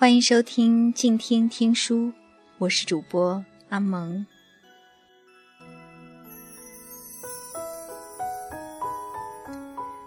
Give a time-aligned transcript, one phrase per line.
[0.00, 2.12] 欢迎收听静听听书，
[2.58, 4.24] 我是主播阿蒙。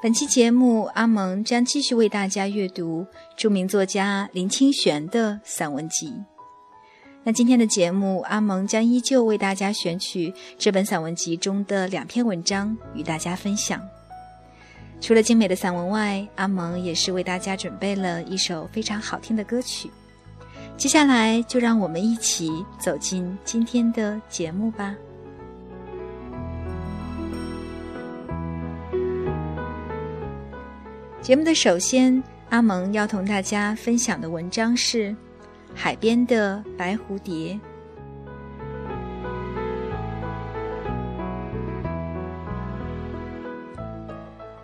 [0.00, 3.04] 本期节目，阿蒙将继续为大家阅读
[3.36, 6.14] 著名作家林清玄的散文集。
[7.24, 13.82] 那今天的节目，阿蒙将依旧为大家选取这本散文集中的两篇文章与大家分享。
[15.02, 19.90] 除了精美的散文外，阿蒙也是为大家准备了一首非常好听的歌曲。
[20.76, 24.94] 接下来，就让我们一起走进今天的节目吧。
[31.20, 35.10] 节目的首先，阿蒙要同大家分享的文章是
[35.74, 37.54] 《海边的白蝴蝶》。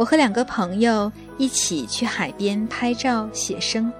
[0.00, 3.92] 我和两个朋友一起去海边拍照写生。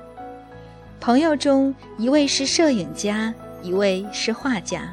[0.99, 4.91] 朋友中一位是摄影家，一位是画家，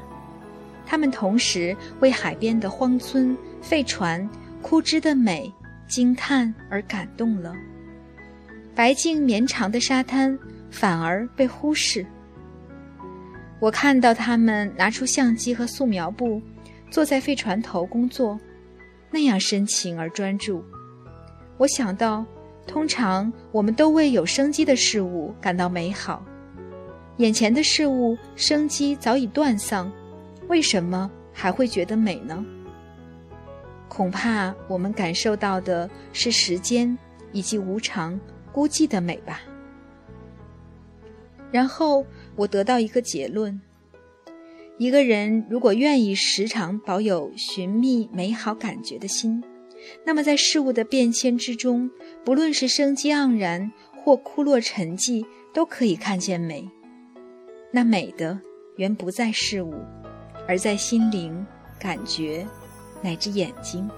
[0.85, 4.29] 他们同时为海边的荒村、废船、
[4.61, 5.49] 枯枝的美
[5.87, 7.53] 惊叹而感动了。
[8.75, 10.37] 白净绵长的沙滩
[10.69, 12.05] 反而被忽视。
[13.61, 16.41] 我看到他们拿出相机和素描布，
[16.91, 18.37] 坐在废船头工作，
[19.09, 20.61] 那样深情而专注。
[21.57, 22.23] 我想到，
[22.67, 26.23] 通常我们都为有生机的事物感到美好，
[27.17, 29.91] 眼前的事物生机早已断丧，
[30.47, 32.45] 为什么还会觉得美呢？
[33.87, 36.95] 恐怕我们感受到的是时间
[37.31, 38.19] 以及无常、
[38.51, 39.41] 孤寂的美吧。
[41.51, 42.05] 然后
[42.35, 43.59] 我得到一个结论：
[44.77, 49.43] 一个人如果愿意时常保有寻觅美好感觉的心。
[50.05, 51.89] 那么，在事物的变迁之中，
[52.23, 56.69] 不论是生机盎然或枯落沉寂，都可以看见美。
[57.71, 58.39] 那美的
[58.77, 59.73] 原不在事物，
[60.47, 61.45] 而在心灵、
[61.79, 62.47] 感觉
[63.01, 63.89] 乃至眼睛。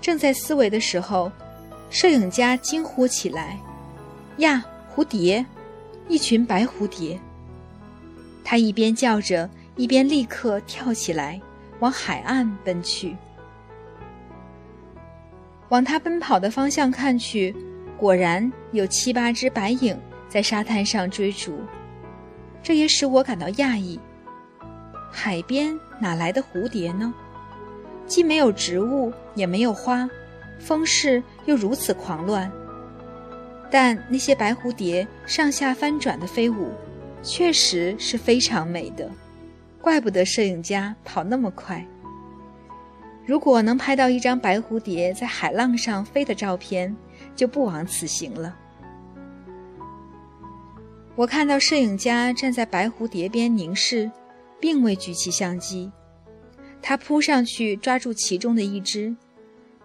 [0.00, 1.30] 正在思维的时候，
[1.88, 3.58] 摄影家惊呼起来
[4.38, 5.44] ：“呀，蝴蝶！
[6.08, 7.18] 一群白蝴蝶！”
[8.42, 11.40] 他一边叫着，一边立刻跳起来，
[11.78, 13.16] 往海岸奔去。
[15.72, 17.54] 往他奔跑的方向看去，
[17.96, 21.60] 果然有七八只白影在沙滩上追逐，
[22.62, 23.98] 这也使我感到讶异。
[25.10, 27.14] 海边哪来的蝴蝶呢？
[28.06, 30.06] 既没有植物，也没有花，
[30.58, 32.52] 风势又如此狂乱。
[33.70, 36.70] 但那些白蝴蝶上下翻转的飞舞，
[37.22, 39.10] 确实是非常美的，
[39.80, 41.82] 怪不得摄影家跑那么快。
[43.24, 46.94] 如果能拍到一张白蝴蝶在海浪上飞的照片，
[47.36, 48.58] 就不枉此行了。
[51.14, 54.10] 我看到摄影家站在白蝴蝶边凝视，
[54.58, 55.92] 并未举起相机。
[56.80, 59.14] 他扑上去抓住其中的一只，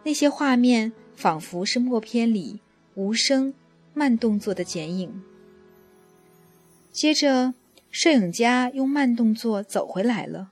[0.04, 2.60] 那些画面仿佛是默片里
[2.96, 3.54] 无声、
[3.94, 5.22] 慢动作的剪影。
[6.92, 7.54] 接着，
[7.92, 10.50] 摄影家用慢动作走回来了。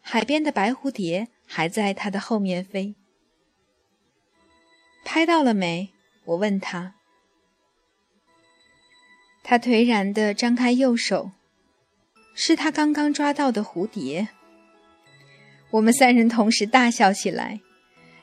[0.00, 1.28] 海边的白蝴蝶。
[1.50, 2.94] 还在他的后面飞，
[5.02, 5.88] 拍到了没？
[6.26, 6.94] 我问他。
[9.42, 11.30] 他颓然地张开右手，
[12.34, 14.28] 是他刚刚抓到的蝴蝶。
[15.70, 17.60] 我们三人同时大笑起来。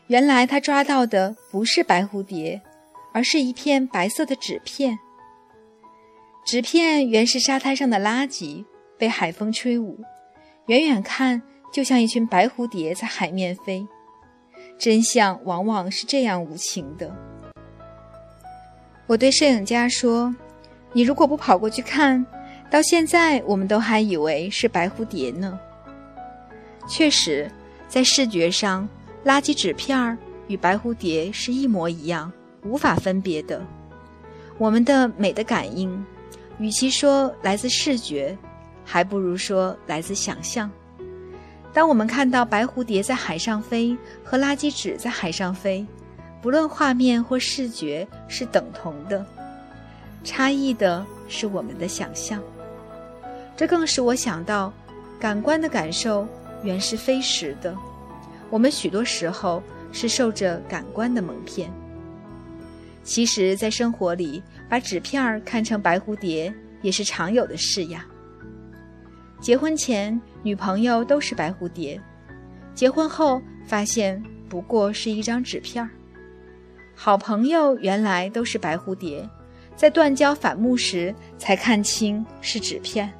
[0.08, 2.62] 原来他抓到的不是白蝴蝶，
[3.12, 5.00] 而是一片白色的纸片。
[6.46, 8.64] 纸片原是沙滩上的垃圾，
[9.00, 10.04] 被海风吹舞，
[10.68, 11.42] 远远看。
[11.76, 13.86] 就像一群白蝴蝶在海面飞，
[14.80, 17.14] 真相往往是这样无情的。
[19.08, 20.34] 我对摄影家说
[20.96, 22.26] ：“你如果不跑过去看，
[22.72, 25.60] 到现在我们都还以为是白蝴蝶呢。”
[26.88, 27.52] 确实，
[27.90, 28.88] 在视觉上，
[29.26, 30.18] 垃圾纸片儿
[30.48, 32.32] 与白蝴蝶是一模一样，
[32.64, 33.62] 无法分别的。
[34.58, 36.06] 我们的美的感应，
[36.58, 38.38] 与其说来自视觉，
[38.86, 40.72] 还不如说来自想象。
[41.76, 45.86] 当我们看到白蝴蝶在海上飞和垃圾纸在海上飞，
[46.42, 49.26] 不论画面或视觉是等同的，
[50.24, 52.42] 差异的是我们的想象。
[53.58, 54.72] 这更使我想到，
[55.20, 56.26] 感官的感受
[56.64, 57.76] 原是非实的。
[58.50, 59.62] 我们许多时候
[59.92, 61.70] 是受着感官的蒙骗。
[63.04, 68.06] 其实，在生活里，把纸片儿看成白蝴蝶也是常有的事呀。
[69.42, 70.18] 结婚前。
[70.46, 72.00] 女朋友都是白蝴蝶，
[72.76, 75.90] 结婚后发现不过是一张纸片儿。
[76.94, 79.28] 好朋友原来都是白蝴蝶，
[79.76, 83.12] 在断交反目时才看清是纸片。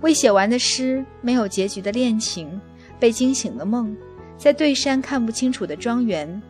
[0.00, 2.60] 未写完的诗，没有结局的恋情，
[3.00, 3.92] 被惊醒的梦，
[4.38, 6.40] 在对山看不清楚的庄园，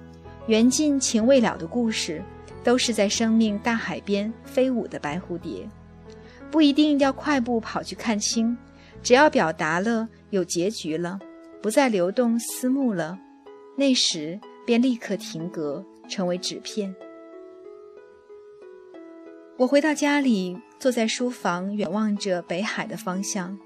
[0.48, 2.22] 缘尽情未了的故事，
[2.62, 5.66] 都是在生命大海边飞舞的白蝴蝶。
[6.50, 8.54] 不一定要快步跑去看清，
[9.02, 11.18] 只要表达了有结局了，
[11.62, 13.18] 不再流动思慕了，
[13.76, 16.94] 那时便立刻停格，成为纸片。
[19.56, 23.58] 我回到家里，坐在书房，远望着北海的方向，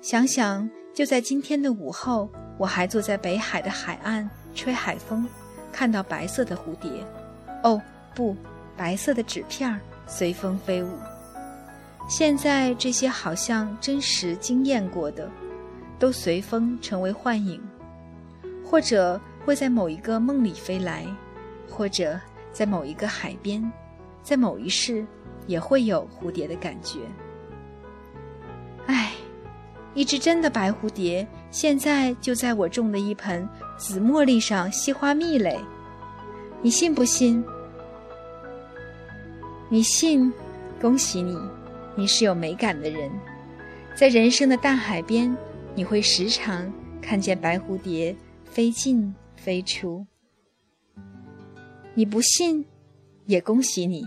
[0.00, 5.26] 想想就在今天的午后，我还坐在北海的海岸，吹海风，
[5.72, 6.90] 看到白色的蝴蝶，
[7.62, 7.80] 哦
[8.14, 8.36] 不，
[8.76, 10.88] 白色的纸片儿随风飞舞。
[12.08, 15.30] 现在这些好像真实经验过的，
[15.98, 17.60] 都随风成为幻影，
[18.64, 21.06] 或者会在某一个梦里飞来，
[21.70, 22.18] 或者
[22.50, 23.70] 在某一个海边，
[24.22, 25.06] 在某一世。
[25.48, 26.98] 也会有蝴蝶的感觉。
[28.84, 29.12] 唉，
[29.94, 35.58] 一只真的白蝴蝶，现在就在我种的一盆紫茉莉上吸花蜜嘞。
[36.60, 37.42] 你信不信？
[39.70, 40.30] 你信？
[40.78, 41.34] 恭喜你，
[41.98, 43.10] 你是有美感的人。
[43.96, 45.36] 在人生的大海边，
[45.74, 46.72] 你会时常
[47.02, 48.14] 看见白蝴蝶
[48.44, 50.06] 飞进飞出。
[51.94, 52.64] 你不信，
[53.26, 54.06] 也恭喜你。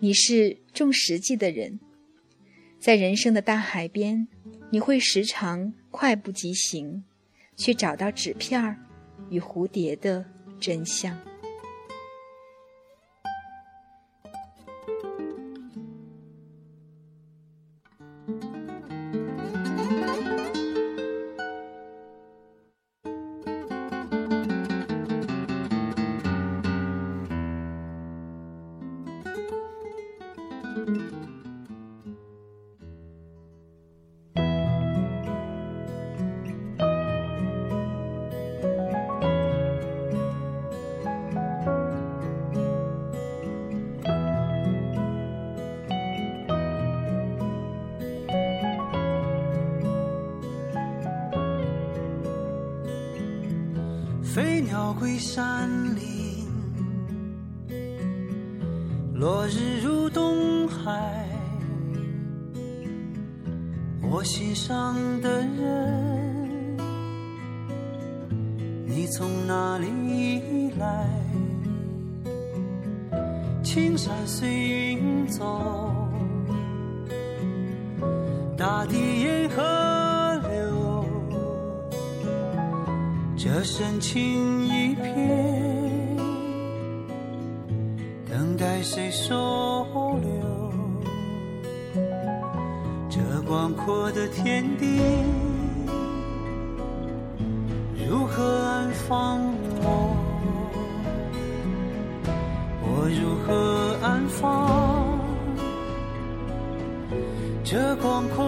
[0.00, 1.78] 你是重实际的人，
[2.78, 4.26] 在人生的大海边，
[4.70, 7.04] 你会时常快步疾行，
[7.56, 8.78] 去找到纸片儿
[9.28, 10.24] 与蝴蝶的
[10.58, 11.14] 真相。
[54.38, 56.46] 飞鸟归山林，
[59.12, 61.26] 落日入东海。
[64.00, 66.76] 我心上的人，
[68.86, 71.04] 你从哪里来？
[73.64, 75.92] 青山随云走，
[78.56, 79.17] 大地
[83.58, 86.16] 这深情一片，
[88.30, 89.34] 等待谁收
[90.22, 90.72] 留？
[93.10, 93.18] 这
[93.48, 95.00] 广阔的天地，
[98.08, 99.40] 如何安放
[99.82, 100.16] 我？
[102.80, 105.18] 我如何安放
[107.64, 108.44] 这广阔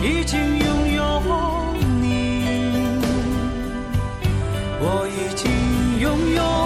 [0.00, 1.20] 已经拥有
[2.00, 2.44] 你，
[4.80, 5.50] 我已经
[5.98, 6.57] 拥有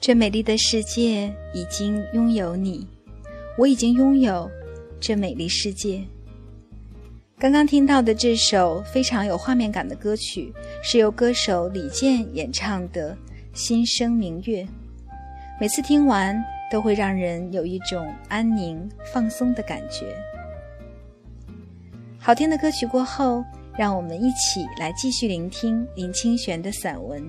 [0.00, 2.86] 这美丽的世界已经拥有你，
[3.58, 4.50] 我已经拥有
[4.98, 6.02] 这美丽世界。
[7.38, 13.12] 刚刚听到的这首非常有画面感的歌曲，是由歌手李健演唱的
[13.52, 14.62] 《心生明月》。
[15.60, 16.42] 每次听完，
[16.72, 20.16] 都会让人有一种安宁、放松的感觉。
[22.18, 23.44] 好听的歌曲过后，
[23.76, 27.22] 让我们一起来继续聆听林清玄的散文。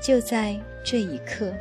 [0.00, 1.52] 就在这一刻。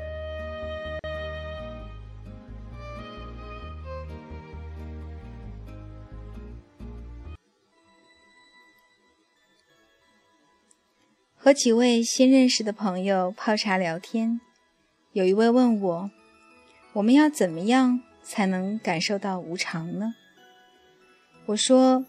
[11.42, 14.42] 和几位新认识的朋友泡茶聊天，
[15.14, 16.12] 有一位问我
[16.92, 20.16] ：“我们要怎么样才能感受到无常呢？”
[21.48, 22.06] 我说：“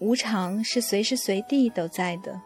[0.00, 2.42] 无常是随时随地都在的，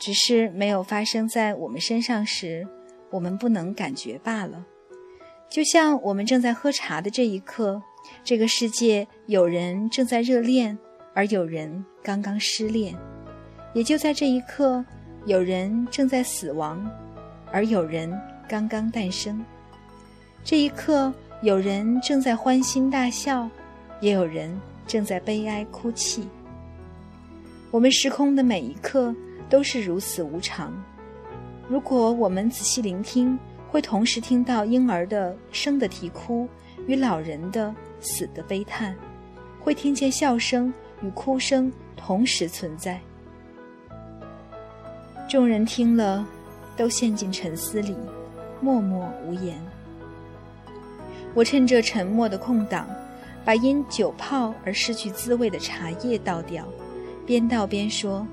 [0.00, 2.66] 只是没有发生在我们身上时，
[3.12, 4.66] 我们不能感觉罢了。
[5.48, 7.80] 就像我们正在喝茶的这一刻，
[8.24, 10.76] 这个世界有人正在热恋，
[11.14, 12.96] 而有人刚刚失恋，
[13.74, 14.84] 也就在这一刻。”
[15.24, 16.84] 有人正在死亡，
[17.52, 18.12] 而有人
[18.48, 19.44] 刚刚诞生。
[20.42, 21.12] 这一刻，
[21.42, 23.48] 有人正在欢欣大笑，
[24.00, 26.28] 也有人正在悲哀哭泣。
[27.70, 29.14] 我们时空的每一刻
[29.48, 30.74] 都是如此无常。
[31.68, 33.38] 如果我们仔细聆听，
[33.68, 36.48] 会同时听到婴儿的生的啼哭
[36.88, 38.96] 与老人的死的悲叹，
[39.60, 43.00] 会听见笑声与哭声同时存在。
[45.32, 46.28] 众人听了，
[46.76, 47.96] 都陷进沉思里，
[48.60, 49.58] 默默无言。
[51.32, 52.86] 我趁着沉默的空档，
[53.42, 56.68] 把因久泡而失去滋味的茶叶倒掉，
[57.24, 58.26] 边倒边说：“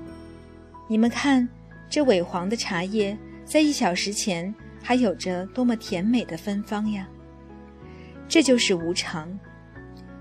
[0.88, 1.48] 你们看，
[1.88, 3.16] 这萎黄的茶叶，
[3.46, 7.08] 在一小时前还有着多么甜美的芬芳呀！
[8.28, 9.26] 这就是无常。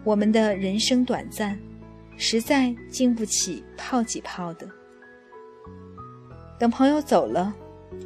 [0.06, 1.60] 我们的人生短暂，
[2.16, 4.66] 实在经不起泡几泡的。”
[6.60, 7.54] 等朋友走了，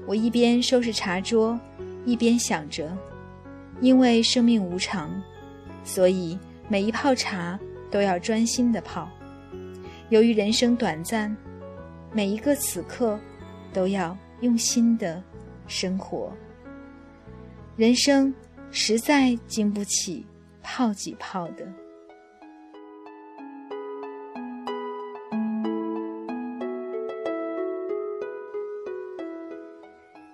[0.05, 1.59] 我一边收拾茶桌，
[2.05, 2.95] 一边想着：
[3.81, 5.11] 因为生命无常，
[5.83, 6.37] 所以
[6.69, 9.07] 每一泡茶都要专心的泡；
[10.09, 11.35] 由于人生短暂，
[12.11, 13.19] 每一个此刻
[13.73, 15.21] 都要用心的
[15.65, 16.31] 生活。
[17.75, 18.31] 人生
[18.69, 20.23] 实在经不起
[20.61, 21.67] 泡几泡的。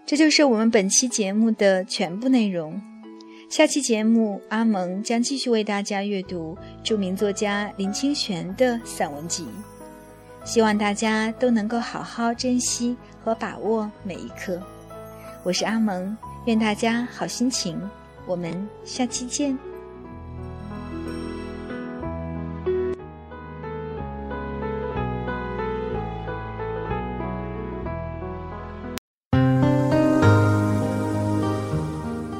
[0.10, 2.82] 这就是我们本期节目的全部内容。
[3.48, 9.46] 下期节目，阿蒙将继续为大家阅读著名作家林清玄的散文集。
[10.44, 14.60] 希望大家都能够好好珍惜和把握每一刻。
[15.44, 17.80] 我是阿蒙，愿大家好心情。
[18.26, 19.69] 我们下期见。